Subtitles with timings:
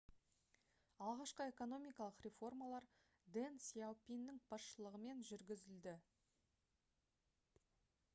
[1.07, 2.87] алғашқы экономикалық реформалар
[3.35, 5.95] дэн сяопиннің басшылығымен жүргізілді